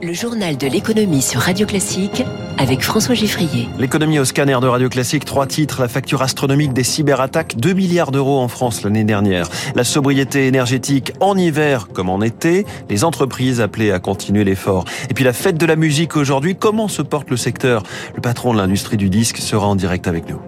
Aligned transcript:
Le 0.00 0.12
journal 0.12 0.56
de 0.56 0.68
l'économie 0.68 1.22
sur 1.22 1.40
Radio 1.40 1.66
Classique 1.66 2.22
avec 2.56 2.82
François 2.82 3.16
Giffrier. 3.16 3.68
L'économie 3.78 4.20
au 4.20 4.24
scanner 4.24 4.56
de 4.60 4.68
Radio 4.68 4.88
Classique, 4.88 5.24
trois 5.24 5.46
titres, 5.46 5.80
la 5.80 5.88
facture 5.88 6.22
astronomique 6.22 6.72
des 6.72 6.84
cyberattaques, 6.84 7.56
2 7.56 7.72
milliards 7.72 8.12
d'euros 8.12 8.38
en 8.38 8.46
France 8.46 8.84
l'année 8.84 9.02
dernière, 9.02 9.48
la 9.74 9.82
sobriété 9.82 10.46
énergétique 10.46 11.12
en 11.18 11.36
hiver 11.36 11.88
comme 11.92 12.10
en 12.10 12.20
été, 12.20 12.64
les 12.88 13.02
entreprises 13.02 13.60
appelées 13.60 13.90
à 13.90 13.98
continuer 13.98 14.44
l'effort. 14.44 14.84
Et 15.10 15.14
puis 15.14 15.24
la 15.24 15.32
fête 15.32 15.58
de 15.58 15.66
la 15.66 15.74
musique 15.74 16.16
aujourd'hui, 16.16 16.54
comment 16.54 16.86
se 16.86 17.02
porte 17.02 17.28
le 17.30 17.36
secteur? 17.36 17.82
Le 18.14 18.20
patron 18.20 18.52
de 18.52 18.58
l'industrie 18.58 18.98
du 18.98 19.10
disque 19.10 19.38
sera 19.38 19.66
en 19.66 19.74
direct 19.74 20.06
avec 20.06 20.28
nous. 20.28 20.40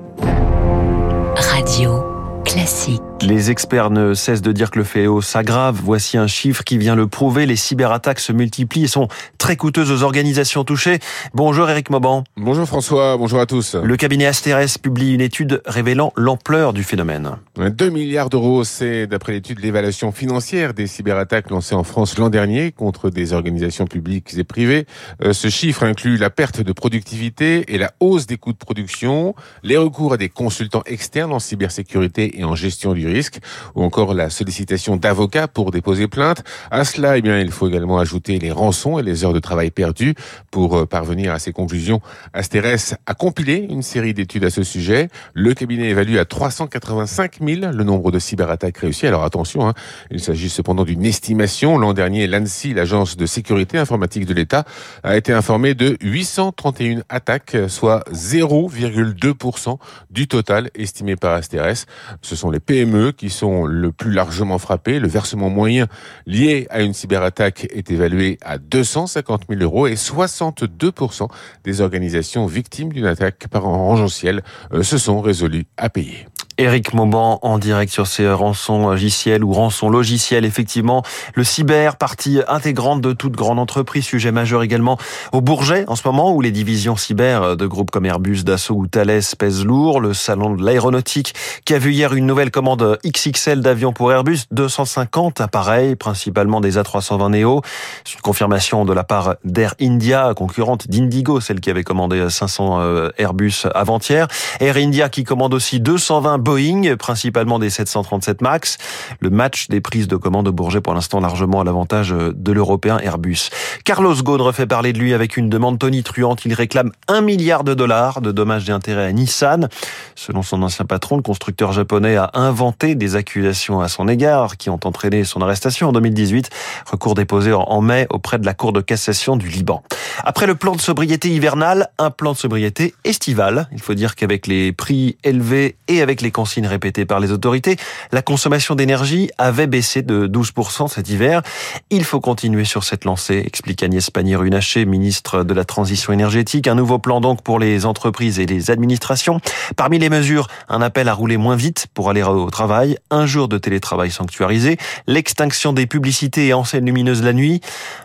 Radio 1.37 2.05
Classique. 2.45 3.03
Les 3.23 3.51
experts 3.51 3.91
ne 3.91 4.15
cessent 4.15 4.41
de 4.41 4.51
dire 4.51 4.71
que 4.71 4.79
le 4.79 4.85
fléau 4.85 5.21
s'aggrave. 5.21 5.79
Voici 5.85 6.17
un 6.17 6.27
chiffre 6.27 6.65
qui 6.65 6.79
vient 6.79 6.95
le 6.95 7.07
prouver. 7.07 7.45
Les 7.45 7.55
cyberattaques 7.55 8.19
se 8.19 8.33
multiplient 8.33 8.85
et 8.85 8.89
sont 8.89 9.09
très 9.37 9.57
coûteuses 9.57 9.93
aux 9.93 10.03
organisations 10.03 10.65
touchées. 10.65 11.01
Bonjour 11.35 11.69
Eric 11.69 11.91
Mauban. 11.91 12.25
Bonjour 12.39 12.67
François, 12.67 13.19
bonjour 13.19 13.39
à 13.39 13.45
tous. 13.45 13.75
Le 13.75 13.97
cabinet 13.99 14.25
Asteres 14.25 14.79
publie 14.83 15.13
une 15.13 15.21
étude 15.21 15.61
révélant 15.67 16.15
l'ampleur 16.17 16.73
du 16.73 16.83
phénomène. 16.83 17.37
2 17.57 17.91
milliards 17.91 18.31
d'euros, 18.31 18.65
c'est 18.65 19.07
d'après 19.07 19.33
l'étude 19.33 19.61
l'évaluation 19.61 20.13
financière 20.13 20.73
des 20.73 20.87
cyberattaques 20.87 21.51
lancées 21.51 21.75
en 21.75 21.85
France 21.85 22.17
l'an 22.17 22.31
dernier 22.31 22.73
contre 22.73 23.11
des 23.11 23.35
organisations 23.35 23.87
publiques 23.87 24.33
et 24.39 24.45
privées. 24.45 24.87
Euh, 25.23 25.35
ce 25.35 25.49
chiffre 25.49 25.83
inclut 25.83 26.17
la 26.17 26.31
perte 26.31 26.63
de 26.63 26.73
productivité 26.73 27.75
et 27.75 27.77
la 27.77 27.93
hausse 28.01 28.27
des 28.27 28.39
coûts 28.39 28.53
de 28.53 28.59
production, 28.59 29.35
les 29.63 29.77
recours 29.77 30.15
à 30.15 30.17
des 30.17 30.31
consultants 30.31 30.83
externes 30.87 31.33
en 31.33 31.39
cybersécurité 31.39 32.39
et 32.41 32.45
en 32.45 32.55
gestion 32.55 32.95
du 32.95 33.10
risque, 33.11 33.39
ou 33.75 33.83
encore 33.83 34.15
la 34.15 34.31
sollicitation 34.31 34.97
d'avocats 34.97 35.49
pour 35.49 35.71
déposer 35.71 36.09
plainte. 36.09 36.43
À 36.71 36.85
cela, 36.85 37.19
eh 37.19 37.21
il 37.21 37.51
faut 37.51 37.69
également 37.69 37.99
ajouter 37.99 38.39
les 38.39 38.51
rançons 38.51 38.99
et 38.99 39.03
les 39.03 39.25
heures 39.25 39.33
de 39.33 39.39
travail 39.39 39.71
perdues 39.71 40.15
pour 40.51 40.77
euh, 40.77 40.87
parvenir 40.87 41.33
à 41.33 41.39
ces 41.39 41.53
conclusions. 41.53 42.01
Asteres 42.33 42.97
a 43.07 43.15
compilé 43.15 43.67
une 43.69 43.83
série 43.83 44.15
d'études 44.15 44.45
à 44.45 44.51
ce 44.51 44.63
sujet. 44.63 45.09
Le 45.35 45.55
cabinet 45.55 45.89
évalue 45.89 46.17
à 46.17 46.25
385 46.25 47.39
000 47.41 47.73
le 47.73 47.85
nombre 47.85 48.11
de 48.11 48.19
cyberattaques 48.19 48.79
réussies. 48.79 49.07
Alors 49.07 49.25
attention, 49.25 49.69
hein, 49.69 49.75
il 50.11 50.21
s'agit 50.21 50.49
cependant 50.49 50.85
d'une 50.85 51.05
estimation. 51.05 51.79
L'an 51.79 51.93
dernier, 51.93 52.27
l'ANSI, 52.27 52.75
l'agence 52.75 53.17
de 53.17 53.27
sécurité 53.27 53.79
informatique 53.79 54.27
de 54.27 54.35
l'État, 54.35 54.65
a 55.03 55.17
été 55.17 55.33
informé 55.33 55.75
de 55.75 55.97
831 56.01 57.03
attaques, 57.09 57.57
soit 57.69 58.05
0,2% 58.13 59.79
du 60.11 60.29
total 60.29 60.71
estimé 60.75 61.17
par 61.17 61.35
Asteres. 61.35 61.87
Ce 62.23 62.37
sont 62.37 62.51
les 62.51 62.61
PME 62.61 63.00
qui 63.17 63.31
sont 63.31 63.65
le 63.65 63.93
plus 63.93 64.13
largement 64.13 64.59
frappés. 64.59 64.99
Le 64.99 65.09
versement 65.09 65.51
moyen 65.51 65.87
lié 66.27 66.67
à 66.71 66.83
une 66.83 66.93
cyberattaque 66.93 67.67
est 67.71 67.91
évalué 67.91 68.39
à 68.43 68.59
250 68.59 69.43
000 69.49 69.63
euros 69.63 69.87
et 69.87 69.95
62% 69.95 71.29
des 71.65 71.81
organisations 71.81 72.47
victimes 72.47 72.93
d'une 72.93 73.07
attaque 73.07 73.49
par 73.49 73.67
un 73.67 74.09
ciel 74.09 74.43
euh, 74.73 74.83
se 74.83 74.99
sont 74.99 75.21
résolues 75.21 75.67
à 75.77 75.89
payer. 75.89 76.27
Eric 76.61 76.93
Mauban 76.93 77.39
en 77.41 77.57
direct 77.57 77.91
sur 77.91 78.07
ces 78.07 78.31
rançons 78.31 78.91
logiciels 78.91 79.43
ou 79.43 79.55
rançons 79.55 79.89
logiciels. 79.89 80.45
Effectivement, 80.45 81.03
le 81.35 81.43
cyber, 81.43 81.97
partie 81.97 82.41
intégrante 82.49 83.01
de 83.01 83.15
toute 83.15 83.33
grande 83.33 83.59
entreprise, 83.59 84.05
sujet 84.05 84.31
majeur 84.31 84.63
également 84.63 84.99
au 85.33 85.41
Bourget 85.41 85.87
en 85.89 85.97
ce 85.97 86.07
moment 86.07 86.35
où 86.35 86.43
les 86.43 86.51
divisions 86.51 86.97
cyber 86.97 87.57
de 87.57 87.67
groupes 87.67 87.91
comme 87.91 88.05
Airbus, 88.05 88.43
Dassault 88.45 88.75
ou 88.75 88.87
Thales 88.87 89.23
pèsent 89.39 89.65
lourd. 89.65 90.01
Le 90.01 90.13
salon 90.13 90.55
de 90.55 90.63
l'aéronautique 90.63 91.35
qui 91.65 91.73
a 91.73 91.79
vu 91.79 91.93
hier 91.95 92.13
une 92.13 92.27
nouvelle 92.27 92.51
commande 92.51 92.99
XXL 93.07 93.63
d'avions 93.63 93.95
pour 93.95 94.13
Airbus, 94.13 94.41
250 94.51 95.41
appareils, 95.41 95.97
principalement 95.97 96.61
des 96.61 96.77
A320 96.77 97.31
Neo. 97.31 97.63
C'est 98.05 98.17
une 98.17 98.21
confirmation 98.21 98.85
de 98.85 98.93
la 98.93 99.05
part 99.05 99.37
d'Air 99.45 99.77
India, 99.81 100.35
concurrente 100.37 100.89
d'Indigo, 100.89 101.41
celle 101.41 101.61
qui 101.61 101.71
avait 101.71 101.85
commandé 101.85 102.29
500 102.29 102.81
euh, 102.83 103.09
Airbus 103.17 103.63
avant-hier. 103.75 104.29
Air 104.61 104.77
India 104.77 105.09
qui 105.09 105.25
commande 105.25 105.55
aussi 105.55 105.81
220 105.81 106.50
Principalement 106.99 107.59
des 107.59 107.71
737 107.71 108.41
MAX. 108.43 108.79
Le 109.21 109.31
match 109.31 109.69
des 109.69 109.81
prises 109.81 110.09
de 110.09 110.17
commande 110.17 110.47
de 110.47 110.51
Bourget 110.51 110.81
pour 110.81 110.95
l'instant 110.95 111.21
largement 111.21 111.61
à 111.61 111.65
l'avantage 111.65 112.11
de 112.11 112.53
l'européen 112.53 112.99
Airbus. 112.99 113.51
Carlos 113.85 114.15
Ghosn 114.15 114.41
refait 114.41 114.67
parler 114.67 114.93
de 114.93 114.99
lui 114.99 115.15
avec 115.15 115.37
une 115.37 115.49
demande 115.49 115.79
tonitruante. 115.79 116.45
Il 116.45 116.55
réclame 116.55 116.91
un 117.09 117.21
milliard 117.21 117.65
de 117.65 117.75
dollars 117.75 118.21
de 118.21 118.33
dommages 118.33 118.69
et 118.69 118.73
intérêts 118.73 119.07
à 119.07 119.13
Nissan. 119.13 119.69
Selon 120.17 120.43
son 120.43 120.63
ancien 120.63 120.85
patron, 120.85 121.17
le 121.17 121.23
constructeur 121.23 121.73
japonais 121.73 122.17
a 122.17 122.31
inventé 122.35 122.95
des 122.95 123.17
accusations 123.17 123.81
à 123.81 123.89
son 123.89 124.09
égard 124.09 124.57
qui 124.57 124.71
ont 124.71 124.81
entraîné 124.85 125.25
son 125.25 125.43
arrestation 125.43 125.89
en 125.89 125.93
2018. 125.93 126.51
Recours 126.91 127.15
déposé 127.15 127.53
en 127.53 127.81
mai 127.81 128.07
auprès 128.11 128.39
de 128.39 128.47
la 128.47 128.55
Cour 128.55 128.73
de 128.73 128.81
cassation 128.81 129.37
du 129.37 129.49
Liban. 129.49 129.83
Après 130.25 130.47
le 130.47 130.55
plan 130.55 130.75
de 130.75 130.81
sobriété 130.81 131.29
hivernale, 131.29 131.89
un 131.99 132.11
plan 132.11 132.33
de 132.33 132.37
sobriété 132.37 132.95
estival. 133.05 133.69
Il 133.73 133.81
faut 133.81 133.95
dire 133.95 134.15
qu'avec 134.17 134.47
les 134.47 134.73
prix 134.73 135.17
élevés 135.25 135.77
et 135.89 136.03
avec 136.03 136.21
les 136.21 136.31
consignes 136.41 136.69
répétées 136.69 137.05
par 137.05 137.21
les 137.21 137.33
autorités, 137.33 137.77
la 138.13 138.23
consommation 138.23 138.75
d'énergie 138.75 139.29
avait 139.37 139.67
baissé 139.67 140.01
de 140.01 140.27
12% 140.27 140.89
cet 140.89 141.11
hiver. 141.11 141.43
Il 141.91 142.03
faut 142.03 142.19
continuer 142.19 142.65
sur 142.65 142.83
cette 142.83 143.05
lancée, 143.05 143.43
explique 143.47 143.83
Agnès 143.83 144.09
Pannier-Runacher, 144.09 144.87
ministre 144.87 145.45
de 145.45 145.53
la 145.53 145.67
Transition 145.67 146.15
énergétique. 146.15 146.67
Un 146.67 146.77
nouveau 146.77 146.99
plan 146.99 147.21
donc 147.21 147.43
pour 147.43 147.59
les 147.59 147.85
entreprises 147.85 148.39
et 148.39 148.47
les 148.47 148.71
administrations. 148.71 149.39
Parmi 149.77 149.99
les 149.99 150.09
mesures, 150.09 150.49
un 150.71 150.81
appel 150.81 151.11
à 151.11 151.13
rouler 151.13 151.37
moins 151.37 151.57
vite 151.57 151.89
pour 151.93 152.09
aller 152.09 152.23
au 152.23 152.49
travail, 152.49 152.97
un 153.11 153.27
jour 153.27 153.47
de 153.47 153.59
télétravail 153.59 154.11
sanctuarisé, 154.11 154.79
l'extinction 155.07 155.75
des 155.75 155.87
publicités 155.87 156.47
et 156.47 156.55
enseignes 156.55 156.87
lumineuses 156.87 157.23
la 157.23 157.35
nuit. 157.35 157.61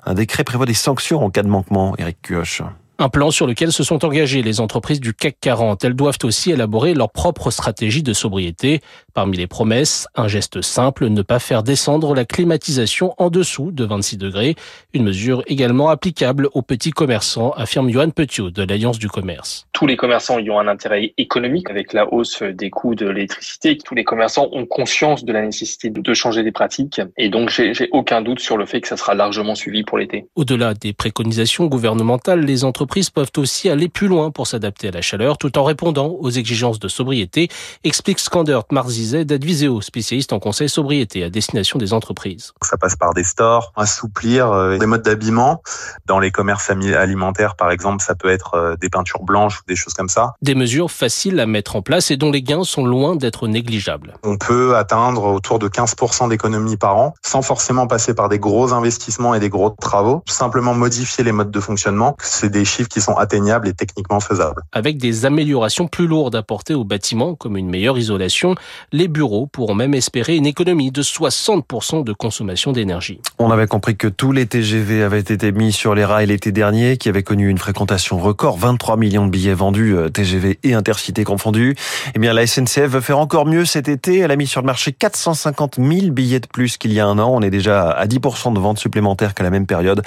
Un 0.06 0.14
décret 0.14 0.44
prévoit 0.44 0.66
des 0.66 0.74
sanctions 0.74 1.24
en 1.24 1.30
cas 1.30 1.44
de 1.44 1.48
manquement. 1.48 1.96
Eric 1.98 2.18
Cuoche. 2.22 2.64
Un 2.98 3.10
plan 3.10 3.30
sur 3.30 3.46
lequel 3.46 3.74
se 3.74 3.84
sont 3.84 4.06
engagées 4.06 4.42
les 4.42 4.62
entreprises 4.62 5.02
du 5.02 5.14
CAC 5.14 5.36
40. 5.42 5.84
Elles 5.84 5.96
doivent 5.96 6.18
aussi 6.24 6.52
élaborer 6.52 6.94
leur 6.94 7.12
propre 7.12 7.52
stratégie 7.52 8.04
de 8.04 8.14
sobriété. 8.14 8.80
Parmi 9.14 9.36
les 9.36 9.48
promesses, 9.48 10.08
un 10.16 10.30
geste 10.30 10.62
simple, 10.62 11.10
ne 11.10 11.22
pas 11.22 11.40
faire 11.40 11.62
descendre 11.62 12.16
la 12.16 12.24
climatisation 12.24 13.14
en 13.18 13.30
dessous 13.30 13.72
de 13.74 13.84
26 13.84 14.16
degrés. 14.16 14.56
Une 14.94 15.04
mesure 15.04 15.44
également 15.48 15.90
applicable 15.90 16.48
aux 16.54 16.62
petits 16.62 16.92
commerçants, 16.92 17.52
affirme 17.58 17.90
Johan 17.90 18.12
Petiot 18.12 18.50
de 18.50 18.64
l'Alliance 18.64 18.98
du 18.98 19.10
commerce. 19.10 19.68
Tous 19.74 19.88
les 19.88 19.98
commerçants 19.98 20.40
y 20.40 20.50
ont 20.50 20.60
un 20.60 20.70
intérêt 20.70 21.14
économique 21.18 21.70
avec 21.70 21.92
la 21.92 22.14
hausse 22.14 22.44
des 22.44 22.70
coûts 22.70 22.96
de 22.96 23.10
l'électricité. 23.10 23.78
Tous 23.78 23.96
les 23.96 24.06
commerçants 24.06 24.48
ont 24.54 24.66
conscience 24.66 25.26
de 25.26 25.34
la 25.34 25.42
nécessité 25.42 25.90
de 25.90 26.14
changer 26.14 26.44
des 26.44 26.54
pratiques. 26.54 27.02
Et 27.18 27.28
donc, 27.28 27.50
j'ai 27.50 27.90
aucun 27.92 28.22
doute 28.22 28.40
sur 28.40 28.56
le 28.56 28.66
fait 28.66 28.80
que 28.80 28.88
ça 28.88 28.96
sera 28.96 29.16
largement 29.16 29.54
suivi 29.54 29.84
pour 29.84 29.98
l'été. 29.98 30.28
Au-delà 30.36 30.74
des 30.74 30.94
préconisations 30.94 31.66
gouvernementales, 31.66 32.40
les 32.40 32.64
entreprises 32.64 32.85
entreprises 32.86 33.10
peuvent 33.10 33.32
aussi 33.38 33.68
aller 33.68 33.90
plus 33.90 34.08
loin 34.08 34.30
pour 34.30 34.46
s'adapter 34.46 34.90
à 34.90 34.92
la 34.92 35.02
chaleur 35.02 35.40
tout 35.40 35.58
en 35.58 35.64
répondant 35.64 36.16
aux 36.20 36.30
exigences 36.30 36.78
de 36.78 36.88
sobriété, 36.88 37.50
explique 37.84 38.20
Skandert 38.20 38.66
Marzizet 38.70 39.26
d'Adviseo, 39.26 39.82
spécialiste 39.82 40.34
en 40.34 40.40
conseil 40.40 40.70
sobriété 40.70 41.24
à 41.24 41.32
destination 41.32 41.80
des 41.80 41.94
entreprises. 41.94 42.54
Ça 42.62 42.78
passe 42.78 42.96
par 42.96 43.16
des 43.16 43.24
stores, 43.24 43.74
assouplir 43.76 44.52
euh, 44.52 44.78
des 44.78 44.86
modes 44.86 45.02
d'habillement. 45.02 45.64
Dans 46.06 46.20
les 46.20 46.30
commerces 46.30 46.70
alimentaires, 46.70 47.56
par 47.56 47.72
exemple, 47.72 48.04
ça 48.04 48.14
peut 48.14 48.30
être 48.30 48.54
euh, 48.54 48.76
des 48.76 48.90
peintures 48.90 49.24
blanches 49.24 49.62
ou 49.62 49.64
des 49.68 49.76
choses 49.76 49.96
comme 49.96 50.10
ça. 50.10 50.36
Des 50.44 50.54
mesures 50.54 50.92
faciles 50.92 51.40
à 51.40 51.48
mettre 51.48 51.76
en 51.76 51.82
place 51.82 52.12
et 52.12 52.18
dont 52.18 52.30
les 52.30 52.44
gains 52.44 52.64
sont 52.64 52.86
loin 52.86 53.16
d'être 53.16 53.48
négligeables. 53.48 54.14
On 54.24 54.38
peut 54.38 54.78
atteindre 54.78 55.24
autour 55.24 55.58
de 55.58 55.68
15% 55.68 56.30
d'économie 56.30 56.78
par 56.78 56.98
an 56.98 57.16
sans 57.24 57.42
forcément 57.42 57.88
passer 57.88 58.14
par 58.14 58.30
des 58.30 58.38
gros 58.38 58.74
investissements 58.74 59.34
et 59.34 59.40
des 59.40 59.50
gros 59.50 59.72
travaux. 59.72 60.22
Simplement 60.28 60.76
modifier 60.76 61.24
les 61.24 61.32
modes 61.32 61.50
de 61.50 61.60
fonctionnement. 61.60 62.16
C'est 62.22 62.50
des 62.50 62.64
qui 62.84 63.02
sont 63.02 63.16
atteignables 63.16 63.68
et 63.68 63.74
techniquement 63.74 64.20
faisables. 64.20 64.62
Avec 64.72 64.98
des 64.98 65.26
améliorations 65.26 65.88
plus 65.88 66.08
lourdes 66.08 66.36
apportées 66.36 66.74
aux 66.74 66.84
bâtiments, 66.84 67.36
comme 67.36 67.58
une 67.58 67.70
meilleure 67.70 67.98
isolation, 67.98 68.56
les 68.92 69.08
bureaux 69.08 69.48
pourront 69.48 69.76
même 69.76 69.94
espérer 69.94 70.36
une 70.36 70.46
économie 70.46 70.92
de 70.92 71.02
60% 71.02 72.04
de 72.04 72.14
consommation 72.14 72.72
d'énergie. 72.72 73.20
On 73.40 73.52
avait 73.52 73.68
compris 73.68 73.96
que 73.96 74.08
tous 74.08 74.32
les 74.32 74.46
TGV 74.46 75.04
avaient 75.04 75.20
été 75.20 75.52
mis 75.52 75.72
sur 75.72 75.96
les 75.96 76.06
rails 76.06 76.26
l'été 76.28 76.52
dernier, 76.52 76.98
qui 76.98 77.10
avait 77.10 77.24
connu 77.24 77.50
une 77.50 77.58
fréquentation 77.58 78.18
record, 78.18 78.58
23 78.58 78.98
millions 78.98 79.26
de 79.26 79.32
billets 79.32 79.54
vendus, 79.54 79.96
euh, 79.96 80.10
TGV 80.10 80.60
et 80.64 80.74
intercités 80.74 81.24
confondus. 81.24 81.76
Eh 82.16 82.20
bien, 82.20 82.34
la 82.34 82.46
SNCF 82.46 82.88
veut 82.88 83.02
faire 83.02 83.20
encore 83.20 83.46
mieux 83.46 83.66
cet 83.66 83.88
été. 83.88 84.20
Elle 84.20 84.32
a 84.32 84.36
mis 84.36 84.48
sur 84.48 84.62
le 84.62 84.66
marché 84.66 84.92
450 84.92 85.76
000 85.78 86.12
billets 86.12 86.40
de 86.40 86.48
plus 86.48 86.78
qu'il 86.78 86.94
y 86.94 87.00
a 87.00 87.06
un 87.06 87.20
an. 87.20 87.30
On 87.34 87.42
est 87.42 87.50
déjà 87.50 87.90
à 87.90 88.06
10% 88.06 88.54
de 88.54 88.60
ventes 88.60 88.80
supplémentaires 88.80 89.34
qu'à 89.34 89.44
la 89.44 89.50
même 89.50 89.66
période. 89.66 90.02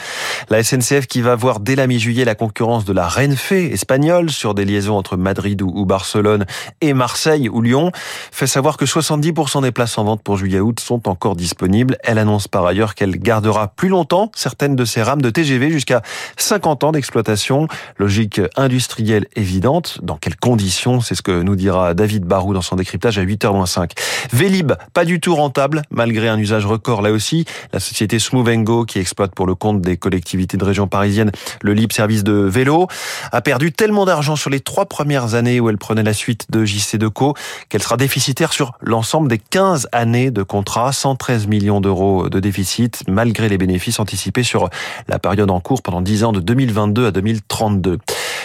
La 0.50 0.62
SNCF 0.62 1.06
qui 1.06 1.20
va 1.20 1.34
voir 1.34 1.60
dès 1.60 1.76
la 1.76 1.86
mi-juillet 1.86 2.24
la 2.24 2.34
concurrence 2.34 2.57
de 2.58 2.92
la 2.92 3.08
Renfe 3.08 3.52
espagnole 3.52 4.30
sur 4.30 4.52
des 4.52 4.64
liaisons 4.64 4.96
entre 4.96 5.16
Madrid 5.16 5.62
ou 5.62 5.86
Barcelone 5.86 6.44
et 6.80 6.92
Marseille 6.92 7.48
ou 7.48 7.62
Lyon 7.62 7.92
fait 8.32 8.48
savoir 8.48 8.76
que 8.76 8.84
70% 8.84 9.62
des 9.62 9.70
places 9.70 9.96
en 9.96 10.04
vente 10.04 10.22
pour 10.22 10.36
juillet-août 10.36 10.80
sont 10.80 11.08
encore 11.08 11.36
disponibles. 11.36 11.96
Elle 12.02 12.18
annonce 12.18 12.48
par 12.48 12.66
ailleurs 12.66 12.94
qu'elle 12.94 13.16
gardera 13.16 13.68
plus 13.68 13.88
longtemps 13.88 14.30
certaines 14.34 14.76
de 14.76 14.84
ses 14.84 15.02
rames 15.02 15.22
de 15.22 15.30
TGV 15.30 15.70
jusqu'à 15.70 16.02
50 16.36 16.84
ans 16.84 16.92
d'exploitation. 16.92 17.68
Logique 17.96 18.40
industrielle 18.56 19.28
évidente. 19.36 20.00
Dans 20.02 20.16
quelles 20.16 20.36
conditions? 20.36 21.00
C'est 21.00 21.14
ce 21.14 21.22
que 21.22 21.42
nous 21.42 21.54
dira 21.54 21.94
David 21.94 22.24
Barou 22.24 22.54
dans 22.54 22.62
son 22.62 22.76
décryptage 22.76 23.18
à 23.18 23.24
8h05. 23.24 23.92
Vélib, 24.32 24.72
pas 24.92 25.04
du 25.04 25.20
tout 25.20 25.34
rentable 25.34 25.82
malgré 25.90 26.28
un 26.28 26.38
usage 26.38 26.66
record 26.66 27.02
là 27.02 27.12
aussi. 27.12 27.44
La 27.72 27.78
société 27.78 28.18
Smooth 28.18 28.64
Go 28.64 28.84
qui 28.84 28.98
exploite 28.98 29.32
pour 29.34 29.46
le 29.46 29.54
compte 29.54 29.80
des 29.80 29.96
collectivités 29.96 30.18
collectivité 30.18 30.56
de 30.56 30.64
région 30.64 30.88
parisienne, 30.88 31.30
le 31.62 31.74
libre 31.74 31.94
service 31.94 32.24
de 32.24 32.32
vélo, 32.48 32.88
a 33.32 33.40
perdu 33.40 33.72
tellement 33.72 34.04
d'argent 34.04 34.36
sur 34.36 34.50
les 34.50 34.60
trois 34.60 34.86
premières 34.86 35.34
années 35.34 35.60
où 35.60 35.68
elle 35.68 35.78
prenait 35.78 36.02
la 36.02 36.12
suite 36.12 36.46
de 36.50 36.64
JC 36.64 36.96
Deco 36.96 37.34
qu'elle 37.68 37.82
sera 37.82 37.96
déficitaire 37.96 38.52
sur 38.52 38.72
l'ensemble 38.80 39.28
des 39.28 39.38
15 39.38 39.88
années 39.92 40.30
de 40.30 40.42
contrat, 40.42 40.92
113 40.92 41.46
millions 41.46 41.80
d'euros 41.80 42.28
de 42.28 42.40
déficit, 42.40 43.02
malgré 43.08 43.48
les 43.48 43.58
bénéfices 43.58 44.00
anticipés 44.00 44.42
sur 44.42 44.68
la 45.08 45.18
période 45.18 45.50
en 45.50 45.60
cours 45.60 45.82
pendant 45.82 46.00
10 46.00 46.24
ans 46.24 46.32
de 46.32 46.40
2022 46.40 47.06
à 47.06 47.10
2032. 47.10 47.98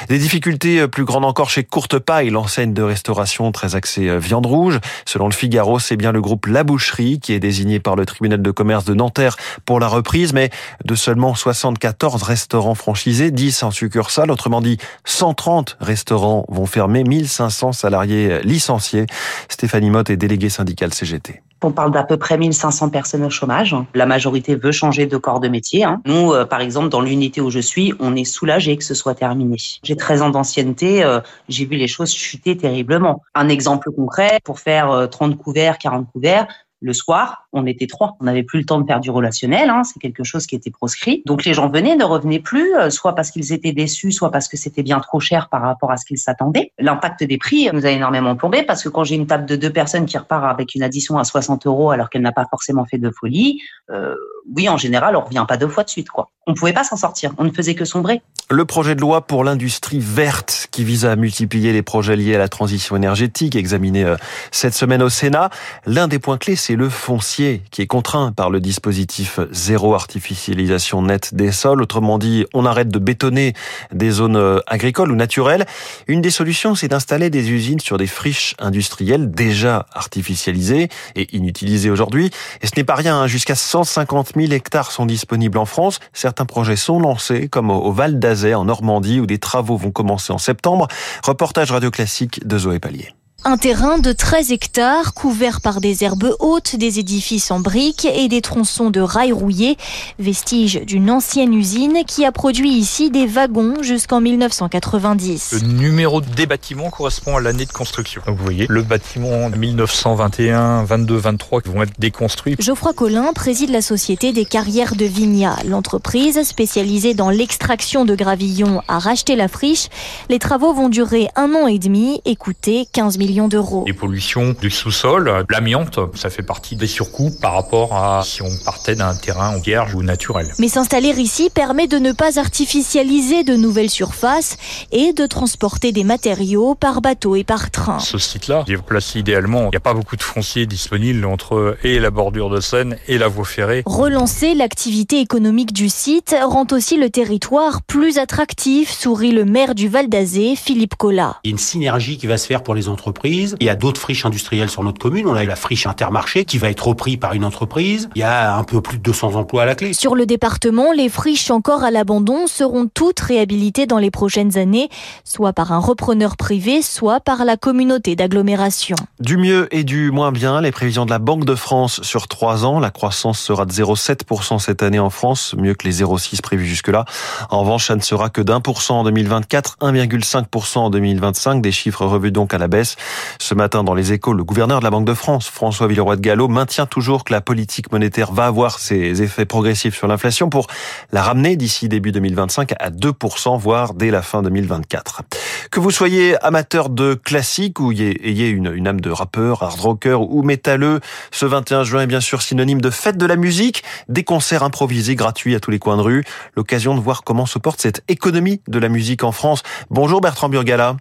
Des 0.10 0.18
difficultés 0.18 0.88
plus 0.88 1.06
grandes 1.06 1.26
encore 1.26 1.50
chez 1.50 1.64
Courtepaille, 1.64 2.30
l'enseigne 2.30 2.74
de 2.74 2.82
restauration 2.82 3.52
très 3.52 3.76
axée 3.76 4.10
euh, 4.10 4.20
viande 4.20 4.46
rouge. 4.46 4.80
Selon 5.06 5.28
le 5.28 5.34
Figaro, 5.34 5.80
c'est 5.80 5.96
bien 5.96 6.12
le 6.12 6.22
groupe 6.22 6.46
La 6.46 6.64
Boucherie 6.64 7.20
qui 7.20 7.34
est 7.34 7.40
désigné 7.40 7.80
par 7.80 7.96
le 7.96 8.06
tribunal 8.06 8.42
de 8.42 8.52
commerce 8.52 8.86
de 8.86 8.94
Nanterre 8.94 9.38
pour 9.66 9.80
la 9.80 9.88
reprise, 9.88 10.34
mais 10.34 10.50
de 10.84 10.96
seulement 10.96 11.36
74 11.36 12.24
restaurants 12.24 12.76
franchisés, 12.76 13.32
10 13.32 13.64
en 13.64 13.72
succursale, 13.72 14.32
autrement 14.32 14.62
dit 14.62 14.78
130 15.06 15.78
restaurants 15.80 16.46
vont 16.50 16.66
fermer, 16.66 17.04
1500 17.04 17.72
salariés 17.72 18.40
licenciés. 18.44 19.06
Stéphanie 19.50 19.90
Mott 19.90 20.10
est 20.10 20.18
déléguée 20.18 20.50
syndicale 20.50 20.94
CGT. 20.94 21.42
On 21.64 21.72
parle 21.72 21.92
d'à 21.92 22.04
peu 22.04 22.18
près 22.18 22.38
1500 22.38 22.90
personnes 22.90 23.24
au 23.24 23.30
chômage. 23.30 23.76
La 23.94 24.06
majorité 24.06 24.56
veut 24.56 24.72
changer 24.72 25.06
de 25.06 25.18
corps 25.18 25.40
de 25.40 25.48
métier. 25.48 25.84
Hein. 25.84 26.02
Nous, 26.06 26.34
euh, 26.34 26.46
par 26.46 26.62
exemple, 26.62 26.90
dans 26.90 27.02
l'unité 27.02 27.42
où 27.42 27.50
je 27.50 27.60
suis, 27.60 27.94
on 28.00 28.16
est 28.16 28.26
soulagé 28.26 28.78
que 28.78 28.84
ce 28.84 28.94
soit 28.94 29.16
terminé. 29.16 29.58
J'ai 29.84 29.96
13 29.96 30.22
ans 30.24 30.30
d'ancienneté, 30.30 31.04
euh, 31.04 31.20
j'ai 31.50 31.66
vu 31.66 31.78
les 31.78 31.88
choses 31.88 32.12
chuter 32.12 32.58
terriblement. 32.58 33.24
Un 33.36 33.50
exemple 33.50 33.92
concret, 33.92 34.40
pour 34.44 34.60
faire 34.60 35.08
30 35.10 35.34
euh, 35.34 35.36
couverts, 35.36 35.78
40 35.78 36.08
couverts, 36.12 36.48
le 36.82 36.94
soir, 36.94 37.43
on 37.54 37.66
était 37.66 37.88
trois. 37.88 38.18
On 38.20 38.26
n'avait 38.26 38.44
plus 38.44 38.60
le 38.60 38.66
temps 38.66 38.82
de 38.82 38.86
faire 38.86 39.00
du 39.00 39.10
relationnel. 39.10 39.70
Hein. 39.70 39.84
C'est 39.84 40.00
quelque 40.00 40.24
chose 40.24 40.46
qui 40.46 40.56
était 40.56 40.72
proscrit. 40.72 41.22
Donc 41.26 41.46
les 41.46 41.54
gens 41.54 41.70
venaient, 41.70 41.96
ne 41.96 42.04
revenaient 42.04 42.40
plus, 42.40 42.76
euh, 42.76 42.90
soit 42.90 43.16
parce 43.16 43.32
qu'ils 43.32 43.54
étaient 43.54 43.72
déçus, 43.72 44.12
soit 44.12 44.32
parce 44.32 44.48
que 44.48 44.58
c'était 44.58 44.84
bien 44.84 45.00
trop 45.00 45.20
cher 45.20 45.50
par 45.50 45.62
rapport 45.62 45.92
à 45.92 45.98
ce 45.98 46.06
qu'ils 46.06 46.18
s'attendaient. 46.18 46.72
L'impact 46.80 47.24
des 47.24 47.38
prix 47.38 47.70
nous 47.72 47.86
a 47.86 47.90
énormément 47.90 48.36
plombé 48.36 48.64
parce 48.64 48.84
que 48.84 48.90
quand 48.90 49.04
j'ai 49.04 49.16
une 49.16 49.28
table 49.28 49.46
de 49.46 49.56
deux 49.56 49.72
personnes 49.72 50.06
qui 50.06 50.18
repart 50.18 50.44
avec 50.46 50.76
une 50.76 50.84
addition 50.84 51.18
à 51.18 51.24
60 51.24 51.66
euros 51.68 51.92
alors 51.92 52.10
qu'elle 52.10 52.24
n'a 52.24 52.32
pas 52.32 52.48
forcément 52.50 52.86
fait 52.86 52.98
de 52.98 53.12
folie, 53.12 53.62
euh, 53.92 54.16
oui, 54.56 54.68
en 54.68 54.78
général, 54.78 55.16
on 55.16 55.22
revient 55.22 55.46
pas 55.48 55.58
deux 55.58 55.68
fois 55.68 55.84
de 55.84 55.90
suite, 55.90 56.10
quoi. 56.10 56.30
On 56.46 56.54
pouvait 56.54 56.74
pas 56.74 56.84
s'en 56.84 56.98
sortir. 56.98 57.32
On 57.38 57.46
ne 57.46 57.52
faisait 57.52 57.76
que 57.76 57.86
sombrer. 57.86 58.22
Le 58.50 58.66
projet 58.66 58.96
de 58.96 59.02
loi 59.02 59.26
pour 59.26 59.46
l'industrie 59.46 60.00
verte 60.00 60.68
qui 60.72 60.84
vise 60.84 61.06
à 61.06 61.16
multiplier 61.16 61.72
les 61.72 61.82
projets 61.82 62.18
liés 62.18 62.36
à 62.36 62.38
la 62.38 62.50
transition 62.50 62.98
énergétique, 62.98 63.56
examiné 63.56 64.04
euh, 64.04 64.18
cette 64.52 64.74
semaine 64.74 65.02
au 65.02 65.10
Sénat. 65.10 65.50
L'un 65.86 66.10
des 66.10 66.20
points 66.20 66.38
clés, 66.38 66.58
c'est 66.58 66.76
le 66.76 66.90
foncier 66.90 67.43
qui 67.72 67.82
est 67.82 67.88
contraint 67.88 68.32
par 68.32 68.50
le 68.50 68.60
dispositif 68.60 69.40
zéro 69.52 69.94
artificialisation 69.94 71.02
nette 71.02 71.34
des 71.34 71.52
sols. 71.52 71.82
Autrement 71.82 72.18
dit, 72.18 72.46
on 72.54 72.66
arrête 72.66 72.90
de 72.90 73.00
bétonner 73.00 73.54
des 73.92 74.12
zones 74.12 74.36
euh, 74.36 74.60
agricoles 74.68 75.12
ou 75.12 75.16
naturelles. 75.16 75.66
Une 76.08 76.22
des 76.22 76.32
solutions, 76.32 76.76
c'est 76.76 76.88
d'installer 76.88 77.30
des 77.30 77.52
usines 77.52 77.80
sur 77.80 77.98
des 77.98 78.08
friches 78.08 78.56
industrielles 78.60 79.32
déjà 79.32 79.86
artificialisées 79.94 80.90
et 81.16 81.36
inutilisées 81.36 81.90
aujourd'hui. 81.90 82.32
Et 82.62 82.68
ce 82.68 82.74
n'est 82.78 82.84
pas 82.84 82.96
rien, 82.96 83.22
hein. 83.22 83.28
jusqu'à 83.28 83.56
150 83.56 84.34
000 84.36 84.52
hectares 84.52 84.92
sont 84.92 85.06
disponibles 85.06 85.58
en 85.58 85.66
France. 85.66 86.00
Certains 86.14 86.46
projets 86.46 86.76
sont 86.76 87.00
lancés, 87.00 87.48
comme 87.50 87.70
au 87.70 87.92
Val 87.92 88.20
d'Azay 88.20 88.54
en 88.54 88.66
Normandie, 88.66 89.20
où 89.20 89.26
des 89.26 89.40
travaux 89.40 89.78
vont 89.78 89.92
commencer 89.92 90.32
en 90.34 90.38
septembre. 90.38 90.88
Reportage 91.24 91.72
radio 91.72 91.92
classique 91.92 92.46
de 92.48 92.58
Zoé 92.58 92.80
Pallier. 92.80 93.14
Un 93.46 93.58
terrain 93.58 94.00
de 94.00 94.14
13 94.14 94.54
hectares 94.54 95.14
couvert 95.14 95.60
par 95.60 95.82
des 95.82 96.06
herbes 96.06 96.34
hautes, 96.40 96.78
des 96.78 97.00
édifices 97.00 97.52
en 97.52 97.60
briques 97.60 98.06
et 98.06 98.30
des 98.30 98.40
tronçons 98.40 98.90
de 98.90 99.02
rails 99.02 99.34
rouillés, 99.34 99.76
vestige 100.18 100.80
d'une 100.86 101.12
ancienne 101.12 101.54
usine 101.54 102.06
qui 102.08 102.24
a 102.24 102.32
produit 102.32 102.72
ici 102.72 103.10
des 103.12 103.28
wagons 103.28 103.84
jusqu'en 103.84 104.22
1990. 104.22 105.56
Le 105.62 105.68
numéro 105.68 106.22
des 106.22 106.46
bâtiments 106.46 106.90
correspond 106.90 107.36
à 107.36 107.42
l'année 107.42 107.66
de 107.66 107.72
construction. 107.74 108.22
Donc 108.26 108.38
vous 108.38 108.46
voyez, 108.46 108.66
le 108.70 108.82
bâtiment 108.82 109.50
1921, 109.50 110.86
22, 110.86 111.18
23 111.18 111.62
qui 111.62 111.70
vont 111.70 111.84
être 111.84 112.00
déconstruits. 112.00 112.56
Geoffroy 112.60 112.94
Collin 112.94 113.34
préside 113.34 113.72
la 113.72 113.82
société 113.82 114.32
des 114.32 114.46
carrières 114.46 114.96
de 114.96 115.04
Vigna. 115.04 115.58
L'entreprise 115.68 116.42
spécialisée 116.44 117.14
dans 117.14 117.30
l'extraction 117.30 118.06
de 118.06 118.16
gravillon 118.16 118.82
a 118.88 119.00
racheté 119.00 119.36
la 119.36 119.50
friche. 119.50 119.90
Les 120.30 120.40
travaux 120.40 120.74
vont 120.74 120.88
durer 120.88 121.28
un 121.36 121.54
an 121.56 121.68
et 121.68 121.78
demi 121.78 122.22
et 122.24 122.38
coûter 122.38 122.88
15 122.94 123.18
millions 123.34 123.48
d'euros. 123.48 123.84
Les 123.88 123.94
pollutions 123.94 124.56
du 124.62 124.70
sous-sol, 124.70 125.46
l'amiante, 125.50 126.00
ça 126.14 126.30
fait 126.30 126.44
partie 126.44 126.76
des 126.76 126.86
surcoûts 126.86 127.32
par 127.42 127.56
rapport 127.56 127.96
à 127.96 128.22
si 128.24 128.44
on 128.44 128.52
partait 128.64 128.96
d'un 128.96 129.16
terrain 129.16 129.58
vierge 129.58 129.96
ou 129.96 130.04
naturel. 130.04 130.54
Mais 130.60 130.68
s'installer 130.68 131.10
ici 131.20 131.50
permet 131.50 131.88
de 131.88 131.98
ne 131.98 132.12
pas 132.12 132.38
artificialiser 132.38 133.44
de 133.44 133.56
nouvelles 133.56 133.90
surfaces 133.90 134.58
et 134.92 135.14
de 135.14 135.26
transporter 135.26 135.92
des 135.92 136.04
matériaux 136.04 136.76
par 136.76 137.02
bateau 137.02 137.36
et 137.36 137.44
par 137.44 137.72
train. 137.72 137.98
Ce 137.98 138.20
site-là 138.20 138.66
est 138.68 138.78
placé 138.78 139.20
idéalement. 139.20 139.64
Il 139.66 139.70
n'y 139.70 139.78
a 139.78 139.80
pas 139.80 139.96
beaucoup 139.96 140.16
de 140.16 140.22
fonciers 140.22 140.68
disponibles 140.68 141.26
entre 141.26 141.76
et 141.84 142.00
la 142.00 142.12
bordure 142.12 142.52
de 142.52 142.62
Seine 142.62 142.98
et 143.08 143.18
la 143.18 143.30
voie 143.30 143.46
ferrée. 143.46 143.82
Relancer 143.88 144.54
l'activité 144.54 145.20
économique 145.20 145.74
du 145.74 145.90
site 145.90 146.36
rend 146.46 146.68
aussi 146.72 146.98
le 146.98 147.10
territoire 147.10 147.82
plus 147.82 148.20
attractif, 148.20 148.92
sourit 148.92 149.32
le 149.32 149.46
maire 149.46 149.74
du 149.74 149.88
Val 149.88 150.08
d'Azé, 150.08 150.56
Philippe 150.56 150.96
Collat. 150.96 151.40
Il 151.44 151.48
y 151.48 151.52
a 151.52 151.54
une 151.54 151.58
synergie 151.58 152.20
qui 152.20 152.28
va 152.28 152.38
se 152.38 152.46
faire 152.46 152.62
pour 152.62 152.76
les 152.76 152.90
entreprises 152.90 153.23
il 153.30 153.64
y 153.64 153.70
a 153.70 153.76
d'autres 153.76 154.02
friches 154.02 154.26
industrielles 154.26 154.70
sur 154.70 154.84
notre 154.84 155.00
commune. 155.00 155.28
On 155.28 155.36
a 155.36 155.44
la 155.44 155.56
friche 155.56 155.88
Intermarché 155.88 156.46
qui 156.46 156.58
va 156.58 156.70
être 156.70 156.88
repris 156.88 157.18
par 157.18 157.34
une 157.34 157.46
entreprise. 157.46 158.10
Il 158.16 158.20
y 158.20 158.24
a 158.24 158.56
un 158.56 158.64
peu 158.64 158.82
plus 158.82 158.98
de 158.98 159.04
200 159.04 159.36
emplois 159.36 159.64
à 159.64 159.66
la 159.66 159.76
clé. 159.76 159.94
Sur 159.94 160.16
le 160.16 160.26
département, 160.26 160.92
les 160.92 161.10
friches 161.10 161.50
encore 161.52 161.84
à 161.84 161.92
l'abandon 161.92 162.48
seront 162.48 162.88
toutes 162.94 163.20
réhabilitées 163.20 163.86
dans 163.86 163.98
les 163.98 164.12
prochaines 164.12 164.58
années, 164.58 164.90
soit 165.24 165.54
par 165.54 165.72
un 165.72 165.80
repreneur 165.80 166.36
privé, 166.36 166.82
soit 166.82 167.20
par 167.20 167.46
la 167.46 167.58
communauté 167.58 168.16
d'agglomération. 168.16 168.96
Du 169.20 169.38
mieux 169.38 169.68
et 169.72 169.84
du 169.84 170.12
moins 170.12 170.32
bien, 170.32 170.62
les 170.62 170.72
prévisions 170.72 171.06
de 171.06 171.12
la 171.12 171.20
Banque 171.20 171.46
de 171.46 171.56
France 171.56 172.02
sur 172.02 172.28
trois 172.28 172.66
ans. 172.66 172.80
La 172.80 172.92
croissance 172.92 173.40
sera 173.40 173.66
de 173.66 173.72
0,7% 173.72 174.60
cette 174.60 174.84
année 174.84 175.00
en 175.00 175.10
France, 175.10 175.56
mieux 175.58 175.76
que 175.76 175.88
les 175.88 176.04
0,6 176.04 176.42
prévus 176.42 176.66
jusque-là. 176.66 177.06
En 177.50 177.62
revanche, 177.62 177.88
ça 177.88 177.96
ne 177.96 178.02
sera 178.02 178.30
que 178.30 178.42
d'un 178.42 178.60
pour 178.60 178.82
cent 178.82 179.00
en 179.00 179.04
2024, 179.04 179.78
1,5% 179.82 180.80
en 180.80 180.90
2025, 180.90 181.62
des 181.62 181.72
chiffres 181.72 182.06
revus 182.06 182.32
donc 182.32 182.54
à 182.54 182.58
la 182.58 182.68
baisse. 182.68 182.96
Ce 183.40 183.54
matin, 183.54 183.84
dans 183.84 183.94
les 183.94 184.14
échos, 184.14 184.34
le 184.34 184.44
gouverneur 184.44 184.80
de 184.80 184.84
la 184.84 184.90
Banque 184.90 185.06
de 185.06 185.14
France, 185.14 185.50
François 185.50 185.88
Villeroy 185.88 186.16
de 186.16 186.22
Gallo, 186.22 186.48
maintient 186.48 186.86
toujours 186.86 187.24
que 187.24 187.34
la 187.34 187.42
politique 187.42 187.92
monétaire 187.92 188.32
va 188.32 188.46
avoir 188.46 188.80
ses 188.80 189.22
effets 189.22 189.46
progressifs 189.46 189.96
sur 189.96 190.08
l'inflation 190.08 190.50
pour 190.50 190.68
la 191.12 191.22
ramener 191.22 191.56
d'ici 191.56 191.90
début 191.90 192.12
2025 192.12 192.74
à 192.80 192.90
2%, 192.90 193.60
voire 193.60 193.94
dès 193.94 194.12
la 194.12 194.22
fin 194.22 194.42
2024. 194.42 195.24
Que 195.72 195.80
vous 195.80 195.92
soyez 195.92 196.38
amateur 196.44 196.90
de 196.90 197.14
classique 197.16 197.80
ou 197.80 197.92
ayez 197.92 198.48
une, 198.48 198.88
âme 198.88 199.02
de 199.02 199.10
rappeur, 199.10 199.64
hard 199.64 199.80
rocker 199.80 200.20
ou 200.20 200.44
métalleux, 200.44 201.00
ce 201.32 201.46
21 201.46 201.84
juin 201.84 202.02
est 202.02 202.08
bien 202.08 202.22
sûr 202.22 202.42
synonyme 202.42 202.82
de 202.82 202.90
fête 202.90 203.18
de 203.18 203.26
la 203.26 203.36
musique, 203.36 203.84
des 204.08 204.24
concerts 204.24 204.64
improvisés 204.64 205.16
gratuits 205.16 205.56
à 205.56 205.60
tous 205.60 205.72
les 205.72 205.80
coins 205.80 205.98
de 205.98 206.02
rue, 206.02 206.24
l'occasion 206.56 206.96
de 206.96 207.00
voir 207.00 207.24
comment 207.24 207.46
se 207.46 207.60
porte 207.60 207.82
cette 207.82 208.04
économie 208.08 208.62
de 208.68 208.80
la 208.80 208.90
musique 208.90 209.24
en 209.24 209.32
France. 209.32 209.64
Bonjour 209.90 210.22
Bertrand 210.22 210.50
Burgala. 210.50 210.98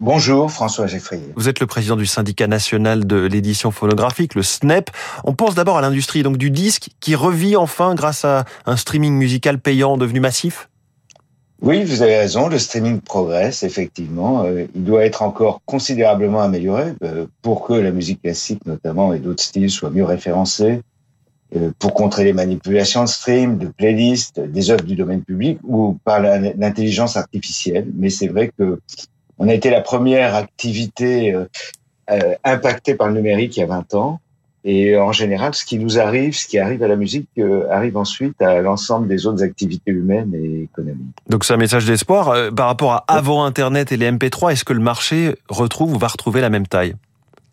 Bonjour 0.00 0.50
François 0.50 0.86
Geffrier. 0.86 1.30
Vous 1.36 1.50
êtes 1.50 1.60
le 1.60 1.66
président 1.66 1.94
du 1.94 2.06
syndicat 2.06 2.46
national 2.46 3.06
de 3.06 3.16
l'édition 3.16 3.70
phonographique, 3.70 4.34
le 4.34 4.42
SNEP. 4.42 4.88
On 5.24 5.34
pense 5.34 5.54
d'abord 5.54 5.76
à 5.76 5.82
l'industrie 5.82 6.22
donc 6.22 6.38
du 6.38 6.50
disque 6.50 6.88
qui 7.00 7.14
revit 7.14 7.54
enfin 7.54 7.94
grâce 7.94 8.24
à 8.24 8.46
un 8.64 8.78
streaming 8.78 9.12
musical 9.12 9.58
payant 9.58 9.98
devenu 9.98 10.20
massif. 10.20 10.70
Oui, 11.60 11.84
vous 11.84 12.00
avez 12.00 12.16
raison, 12.16 12.48
le 12.48 12.58
streaming 12.58 13.02
progresse 13.02 13.62
effectivement. 13.62 14.44
Euh, 14.44 14.64
il 14.74 14.84
doit 14.84 15.04
être 15.04 15.20
encore 15.20 15.60
considérablement 15.66 16.40
amélioré 16.40 16.94
euh, 17.04 17.26
pour 17.42 17.66
que 17.66 17.74
la 17.74 17.90
musique 17.90 18.22
classique 18.22 18.64
notamment 18.64 19.12
et 19.12 19.18
d'autres 19.18 19.42
styles 19.42 19.68
soient 19.68 19.90
mieux 19.90 20.06
référencés, 20.06 20.80
euh, 21.56 21.72
pour 21.78 21.92
contrer 21.92 22.24
les 22.24 22.32
manipulations 22.32 23.04
de 23.04 23.08
stream, 23.08 23.58
de 23.58 23.66
playlists, 23.66 24.40
des 24.40 24.70
œuvres 24.70 24.84
du 24.84 24.96
domaine 24.96 25.22
public 25.22 25.58
ou 25.62 25.98
par 26.04 26.20
l'intelligence 26.20 27.18
artificielle. 27.18 27.88
Mais 27.94 28.08
c'est 28.08 28.28
vrai 28.28 28.50
que 28.56 28.80
on 29.40 29.48
a 29.48 29.54
été 29.54 29.70
la 29.70 29.80
première 29.80 30.36
activité 30.36 31.34
euh, 31.34 31.46
euh, 32.10 32.34
impactée 32.44 32.94
par 32.94 33.08
le 33.08 33.14
numérique 33.14 33.56
il 33.56 33.60
y 33.60 33.62
a 33.62 33.66
20 33.66 33.94
ans. 33.94 34.20
Et 34.62 34.98
en 34.98 35.12
général, 35.12 35.54
ce 35.54 35.64
qui 35.64 35.78
nous 35.78 35.98
arrive, 35.98 36.36
ce 36.36 36.46
qui 36.46 36.58
arrive 36.58 36.82
à 36.82 36.88
la 36.88 36.96
musique, 36.96 37.30
euh, 37.38 37.66
arrive 37.70 37.96
ensuite 37.96 38.40
à 38.42 38.60
l'ensemble 38.60 39.08
des 39.08 39.26
autres 39.26 39.42
activités 39.42 39.90
humaines 39.90 40.34
et 40.34 40.64
économiques. 40.64 41.16
Donc 41.30 41.46
c'est 41.46 41.54
un 41.54 41.56
message 41.56 41.86
d'espoir. 41.86 42.52
par 42.54 42.66
rapport 42.66 42.92
à 42.92 43.04
avant 43.08 43.44
Internet 43.44 43.90
et 43.90 43.96
les 43.96 44.12
MP3, 44.12 44.52
est-ce 44.52 44.66
que 44.66 44.74
le 44.74 44.80
marché 44.80 45.34
retrouve 45.48 45.94
ou 45.94 45.98
va 45.98 46.08
retrouver 46.08 46.42
la 46.42 46.50
même 46.50 46.66
taille? 46.66 46.94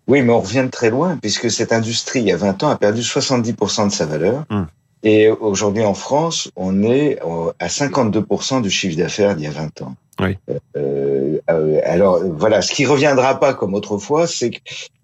Oui, 0.07 0.21
mais 0.21 0.33
on 0.33 0.41
revient 0.41 0.63
de 0.63 0.69
très 0.69 0.89
loin, 0.89 1.17
puisque 1.21 1.49
cette 1.49 1.71
industrie, 1.71 2.19
il 2.19 2.27
y 2.27 2.33
a 2.33 2.37
20 2.37 2.63
ans, 2.63 2.69
a 2.69 2.77
perdu 2.77 3.01
70% 3.01 3.87
de 3.87 3.91
sa 3.93 4.05
valeur. 4.05 4.43
Hmm. 4.49 4.65
Et 5.03 5.29
aujourd'hui 5.29 5.85
en 5.85 5.93
France, 5.93 6.51
on 6.57 6.83
est 6.83 7.19
à 7.59 7.67
52% 7.67 8.61
du 8.61 8.69
chiffre 8.69 8.97
d'affaires 8.97 9.37
d'il 9.37 9.45
y 9.45 9.47
a 9.47 9.51
20 9.51 9.81
ans. 9.83 9.95
Oui. 10.19 10.37
Euh, 10.75 11.39
euh, 11.49 11.79
alors 11.83 12.19
voilà, 12.23 12.61
ce 12.61 12.73
qui 12.73 12.85
reviendra 12.85 13.39
pas 13.39 13.53
comme 13.53 13.73
autrefois, 13.73 14.27
c'est 14.27 14.51
que 14.51 14.59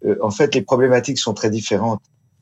euh, 0.05 0.17
en 0.21 0.31
fait 0.31 0.53
les 0.55 0.61
problématiques 0.61 1.19
sont 1.19 1.33
très 1.33 1.49
différentes. 1.49 2.01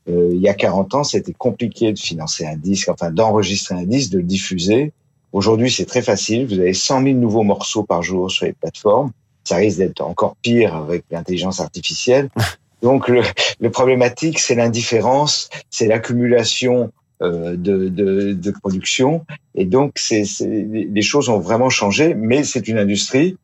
Euh, 0.09 0.29
il 0.33 0.41
y 0.41 0.49
a 0.49 0.53
40 0.53 0.95
ans, 0.95 1.03
c'était 1.03 1.33
compliqué 1.33 1.93
de 1.93 1.99
financer 1.99 2.45
un 2.45 2.55
disque, 2.55 2.89
enfin 2.89 3.11
d'enregistrer 3.11 3.75
un 3.75 3.83
disque, 3.83 4.11
de 4.11 4.17
le 4.17 4.23
diffuser. 4.23 4.91
Aujourd'hui, 5.31 5.71
c'est 5.71 5.85
très 5.85 6.01
facile. 6.01 6.47
Vous 6.47 6.59
avez 6.59 6.73
100 6.73 7.03
000 7.03 7.17
nouveaux 7.17 7.43
morceaux 7.43 7.83
par 7.83 8.01
jour 8.01 8.29
sur 8.29 8.45
les 8.45 8.53
plateformes. 8.53 9.11
Ça 9.43 9.57
risque 9.57 9.77
d'être 9.77 10.01
encore 10.01 10.35
pire 10.41 10.75
avec 10.75 11.03
l'intelligence 11.11 11.59
artificielle. 11.59 12.29
Donc, 12.81 13.07
le, 13.07 13.21
le 13.59 13.69
problématique, 13.69 14.39
c'est 14.39 14.55
l'indifférence, 14.55 15.49
c'est 15.69 15.85
l'accumulation 15.85 16.91
de, 17.21 17.55
de, 17.55 18.33
de, 18.33 18.51
production. 18.51 19.25
Et 19.55 19.65
donc, 19.65 19.93
c'est, 19.97 20.23
les 20.41 21.01
choses 21.01 21.29
ont 21.29 21.39
vraiment 21.39 21.69
changé, 21.69 22.15
mais 22.15 22.43
c'est 22.43 22.67
une 22.67 22.77
industrie, 22.77 23.37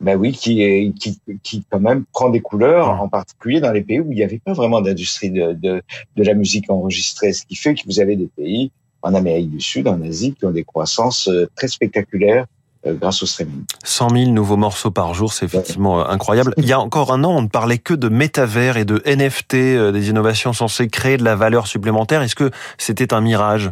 ben 0.00 0.16
oui, 0.16 0.32
qui, 0.32 0.62
est, 0.62 0.92
qui, 0.94 1.18
qui 1.42 1.64
quand 1.68 1.80
même 1.80 2.04
prend 2.12 2.30
des 2.30 2.40
couleurs, 2.40 3.00
en 3.00 3.08
particulier 3.08 3.60
dans 3.60 3.72
les 3.72 3.82
pays 3.82 4.00
où 4.00 4.12
il 4.12 4.16
n'y 4.16 4.22
avait 4.22 4.38
pas 4.38 4.52
vraiment 4.52 4.80
d'industrie 4.80 5.30
de, 5.30 5.52
de, 5.52 5.82
de 6.16 6.22
la 6.22 6.34
musique 6.34 6.70
enregistrée, 6.70 7.32
ce 7.32 7.44
qui 7.44 7.56
fait 7.56 7.74
que 7.74 7.82
vous 7.86 8.00
avez 8.00 8.14
des 8.16 8.28
pays 8.28 8.70
en 9.02 9.14
Amérique 9.14 9.50
du 9.50 9.60
Sud, 9.60 9.88
en 9.88 10.00
Asie, 10.02 10.34
qui 10.34 10.44
ont 10.44 10.50
des 10.50 10.64
croissances 10.64 11.28
euh, 11.28 11.48
très 11.56 11.68
spectaculaires 11.68 12.44
euh, 12.44 12.57
grâce 12.86 13.22
au 13.22 13.26
streaming. 13.26 13.64
100 13.84 14.10
000 14.10 14.30
nouveaux 14.30 14.56
morceaux 14.56 14.90
par 14.90 15.14
jour, 15.14 15.32
c'est 15.32 15.44
effectivement 15.44 16.00
euh, 16.00 16.04
incroyable. 16.04 16.54
Il 16.56 16.66
y 16.66 16.72
a 16.72 16.80
encore 16.80 17.12
un 17.12 17.24
an, 17.24 17.36
on 17.36 17.42
ne 17.42 17.48
parlait 17.48 17.78
que 17.78 17.94
de 17.94 18.08
métavers 18.08 18.76
et 18.76 18.84
de 18.84 19.02
NFT, 19.06 19.54
euh, 19.54 19.92
des 19.92 20.08
innovations 20.08 20.52
censées 20.52 20.88
créer 20.88 21.16
de 21.16 21.24
la 21.24 21.36
valeur 21.36 21.66
supplémentaire. 21.66 22.22
Est-ce 22.22 22.34
que 22.34 22.50
c'était 22.78 23.12
un 23.12 23.20
mirage? 23.20 23.70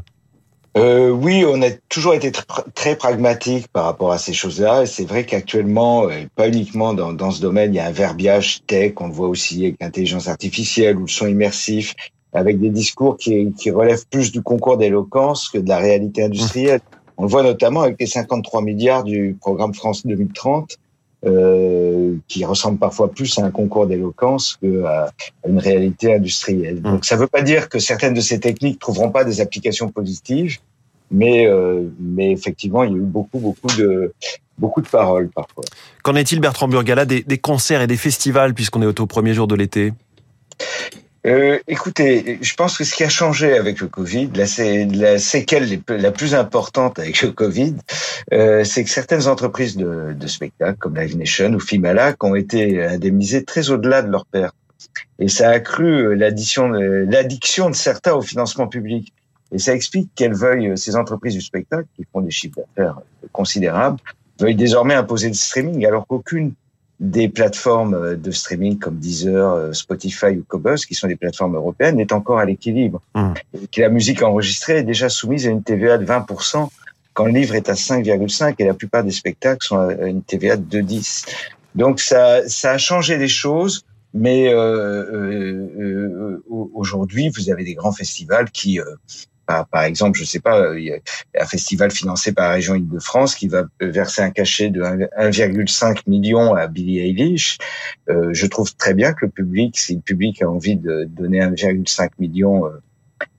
Euh, 0.77 1.09
oui, 1.09 1.45
on 1.49 1.63
a 1.63 1.71
toujours 1.89 2.13
été 2.13 2.31
très 2.75 2.97
pragmatique 2.97 3.69
par 3.69 3.85
rapport 3.87 4.13
à 4.13 4.19
ces 4.19 4.35
choses-là. 4.35 4.83
Et 4.83 4.87
c'est 4.87 5.07
vrai 5.07 5.25
qu'actuellement, 5.25 6.07
pas 6.35 6.49
uniquement 6.49 6.93
dans, 6.93 7.15
dans, 7.15 7.31
ce 7.31 7.41
domaine, 7.41 7.73
il 7.73 7.79
y 7.79 7.81
a 7.81 7.87
un 7.87 7.93
verbiage 7.93 8.61
tech, 8.67 8.93
on 8.99 9.07
le 9.07 9.15
voit 9.15 9.29
aussi 9.29 9.65
avec 9.65 9.77
l'intelligence 9.81 10.29
artificielle 10.29 10.97
ou 10.99 11.03
le 11.03 11.09
son 11.09 11.27
immersif, 11.27 11.95
avec 12.35 12.61
des 12.61 12.69
discours 12.69 13.17
qui, 13.17 13.55
qui 13.59 13.71
relèvent 13.71 14.07
plus 14.11 14.33
du 14.33 14.43
concours 14.43 14.77
d'éloquence 14.77 15.49
que 15.49 15.57
de 15.57 15.69
la 15.69 15.79
réalité 15.79 16.25
industrielle. 16.25 16.81
On 17.17 17.23
le 17.25 17.29
voit 17.29 17.43
notamment 17.43 17.83
avec 17.83 17.97
les 17.99 18.07
53 18.07 18.63
milliards 18.63 19.05
du 19.05 19.37
programme 19.41 19.75
France 19.75 20.07
2030, 20.07 20.79
euh, 21.25 22.15
qui 22.29 22.45
ressemble 22.45 22.79
parfois 22.79 23.11
plus 23.11 23.39
à 23.39 23.45
un 23.45 23.51
concours 23.51 23.87
d'éloquence 23.87 24.59
qu'à 24.63 25.13
une 25.49 25.59
réalité 25.59 26.15
industrielle. 26.15 26.83
Donc 26.83 27.05
ça 27.05 27.17
ne 27.17 27.23
veut 27.23 27.27
pas 27.27 27.43
dire 27.43 27.69
que 27.69 27.79
certaines 27.79 28.15
de 28.15 28.21
ces 28.21 28.39
techniques 28.39 28.79
trouveront 28.79 29.11
pas 29.11 29.25
des 29.25 29.41
applications 29.41 29.89
positives, 29.89 30.59
mais 31.11 31.47
euh, 31.47 31.89
mais 31.99 32.33
effectivement 32.33 32.85
il 32.85 32.93
y 32.93 32.95
a 32.95 32.99
eu 32.99 33.01
beaucoup 33.01 33.39
beaucoup 33.39 33.75
de 33.79 34.13
beaucoup 34.59 34.83
de 34.83 34.89
paroles 34.89 35.31
parfois. 35.31 35.65
Qu'en 36.03 36.17
est-il 36.17 36.39
Bertrand 36.39 36.69
Burgala 36.69 37.07
des, 37.07 37.23
des 37.23 37.39
concerts 37.39 37.81
et 37.81 37.87
des 37.87 37.97
festivals 37.97 38.53
puisqu'on 38.53 38.83
est 38.83 39.01
au 39.01 39.07
premier 39.07 39.33
jour 39.33 39.47
de 39.47 39.55
l'été? 39.55 39.93
Euh, 41.27 41.59
écoutez, 41.67 42.39
je 42.41 42.55
pense 42.55 42.79
que 42.79 42.85
ce 42.85 42.95
qui 42.95 43.05
a 43.05 43.09
changé 43.09 43.57
avec 43.59 43.81
le 43.81 43.89
Covid, 43.89 44.31
la, 44.35 44.45
la 44.93 45.19
séquelle 45.19 45.81
la 45.89 46.13
plus 46.13 46.35
importante 46.35 46.99
avec 46.99 47.21
le 47.23 47.33
Covid, 47.33 47.75
euh, 48.33 48.65
c'est 48.65 48.85
que 48.85 48.91
certaines 48.91 49.27
entreprises 49.27 49.77
de, 49.77 50.15
de 50.19 50.27
spectacles 50.27 50.79
comme 50.79 50.97
Live 50.97 51.17
Nation 51.17 51.53
ou 51.53 51.61
Fimalac 51.61 52.23
ont 52.23 52.35
été 52.35 52.85
indemnisées 52.85 53.45
très 53.45 53.71
au-delà 53.71 54.03
de 54.03 54.11
leur 54.11 54.27
perte. 54.27 54.55
Et 55.19 55.29
ça 55.29 55.49
a 55.49 55.53
accru 55.53 56.15
l'addition, 56.17 56.69
l'addiction 56.69 57.71
de 57.71 57.75
certains 57.75 58.15
au 58.15 58.23
financement 58.23 58.69
public. 58.69 59.13
Et 59.53 59.59
ça 59.59 59.75
explique 59.75 60.11
qu'elles 60.15 60.35
veuillent, 60.35 60.77
ces 60.77 60.97
entreprises 60.97 61.35
du 61.35 61.41
spectacle, 61.41 61.87
qui 61.97 62.05
font 62.13 62.21
des 62.21 62.31
chiffres 62.31 62.57
d'affaires 62.57 63.01
considérables, 63.33 63.99
veuillent 64.41 64.57
désormais 64.57 64.95
imposer 64.95 65.29
le 65.29 65.35
streaming, 65.35 65.87
alors 65.87 66.07
qu'aucune 66.07 66.53
des 66.99 67.29
plateformes 67.29 67.95
euh, 67.95 68.17
de 68.17 68.31
streaming 68.31 68.79
comme 68.79 68.97
Deezer, 68.97 69.53
euh, 69.53 69.73
Spotify 69.73 70.29
ou 70.29 70.45
Cobus, 70.47 70.87
qui 70.87 70.95
sont 70.95 71.09
des 71.09 71.17
plateformes 71.17 71.57
européennes, 71.57 72.01
est 72.01 72.13
encore 72.13 72.39
à 72.39 72.45
l'équilibre. 72.45 73.03
Mmh. 73.15 73.33
La 73.77 73.89
musique 73.89 74.23
enregistrée 74.23 74.79
est 74.79 74.85
déjà 74.85 75.09
soumise 75.09 75.47
à 75.47 75.51
une 75.51 75.63
TVA 75.63 75.99
de 75.99 76.07
20% 76.07 76.69
quand 77.17 77.25
le 77.25 77.33
livre 77.33 77.55
est 77.55 77.71
à 77.71 77.73
5,5 77.73 78.55
et 78.59 78.65
la 78.65 78.75
plupart 78.75 79.03
des 79.03 79.11
spectacles 79.11 79.67
sont 79.67 79.79
à 79.79 80.07
une 80.07 80.23
TVA 80.23 80.59
de 80.59 80.83
2,10. 80.83 81.27
Donc 81.75 81.99
ça, 81.99 82.47
ça 82.47 82.73
a 82.73 82.79
changé 82.79 83.17
les 83.17 83.29
choses, 83.29 83.85
mais 84.13 84.53
euh, 84.53 84.57
euh, 85.13 85.71
euh, 85.79 86.45
aujourd'hui 86.75 87.31
vous 87.35 87.51
avez 87.51 87.65
des 87.65 87.75
grands 87.75 87.93
festivals 87.93 88.51
qui 88.51 88.79
par, 89.47 89.85
exemple, 89.85 90.19
je 90.19 90.25
sais 90.25 90.41
pas, 90.41 90.77
il 90.77 90.85
y 90.85 90.93
a 90.93 90.99
un 91.41 91.47
festival 91.47 91.91
financé 91.91 92.33
par 92.33 92.49
la 92.49 92.55
région 92.55 92.75
Île-de-France 92.75 93.35
qui 93.35 93.49
va 93.49 93.65
verser 93.81 94.23
un 94.23 94.31
cachet 94.31 94.71
de 94.71 94.83
1,5 94.83 96.03
million 96.07 96.55
à 96.55 96.67
Billie 96.67 97.01
Eilish. 97.01 97.59
Euh, 98.09 98.31
je 98.33 98.47
trouve 98.47 98.75
très 98.77 98.95
bien 98.95 99.13
que 99.13 99.27
le 99.27 99.31
public, 99.31 99.79
si 99.79 99.95
le 99.95 100.01
public 100.01 100.43
a 100.43 100.51
envie 100.51 100.77
de 100.77 101.05
donner 101.05 101.41
1,5 101.41 102.11
million 102.19 102.65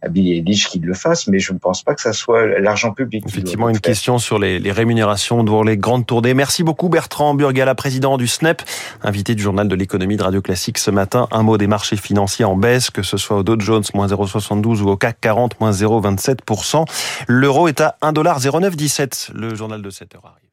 Billy 0.10 0.38
Eilish 0.38 0.69
qu'il 0.69 0.84
le 0.84 0.93
fasse, 0.93 1.27
mais 1.27 1.39
je 1.39 1.53
ne 1.53 1.57
pense 1.57 1.84
pas 1.84 1.93
que 1.93 2.01
ça 2.01 2.13
soit 2.13 2.60
l'argent 2.60 2.93
public. 2.93 3.24
Effectivement, 3.27 3.69
une 3.69 3.79
question 3.79 4.19
sur 4.19 4.39
les, 4.39 4.60
les 4.60 4.72
rémunérations 4.72 5.43
devant 5.43 5.63
les 5.63 5.77
grandes 5.77 6.05
tournées. 6.05 6.34
Merci 6.34 6.63
beaucoup 6.63 6.89
Bertrand 6.89 7.34
Burgala, 7.34 7.75
président 7.75 8.17
du 8.17 8.27
SNEP, 8.27 8.62
invité 9.03 9.36
du 9.36 9.43
journal 9.43 9.67
de 9.67 9.75
l'économie 9.75 10.17
de 10.17 10.24
Radio 10.24 10.41
Classique 10.41 10.77
ce 10.77 10.91
matin. 10.91 11.27
Un 11.31 11.43
mot 11.43 11.57
des 11.57 11.67
marchés 11.67 11.98
financiers 11.98 12.46
en 12.46 12.55
baisse, 12.55 12.89
que 12.89 13.03
ce 13.03 13.17
soit 13.17 13.38
au 13.38 13.43
Dow 13.43 13.60
Jones, 13.60 13.84
moins 13.93 14.07
0,72 14.07 14.81
ou 14.81 14.89
au 14.89 14.98
CAC 14.98 15.17
40, 15.22 15.60
moins 15.60 15.72
0,27%. 15.72 16.86
L'euro 17.27 17.67
est 17.67 17.81
à 17.81 17.98
1,0917. 18.01 19.31
Le 19.34 19.55
journal 19.55 19.81
de 19.81 19.89
7 19.89 20.15
heures 20.15 20.25
arrive. 20.25 20.47